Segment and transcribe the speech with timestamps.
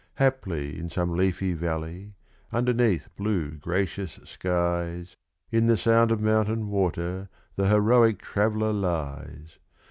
[0.15, 2.15] Haply in some leafy valley,
[2.51, 5.15] underneath blue, gracious skies,
[5.51, 9.59] In the sound of mountain water, the heroic traveller lies!